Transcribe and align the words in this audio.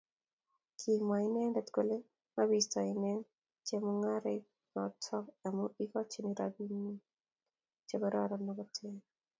kimwa 0.79 1.17
inrndet 1.25 1.67
kole 1.75 1.97
mabisto 2.35 2.79
inen 2.93 3.19
chemung'arainivhoto 3.65 5.17
amun 5.47 5.71
ikochini 5.83 6.31
robwoniek 6.39 7.01
chekororon 7.87 8.43
ako 8.51 8.63
teer 8.75 8.99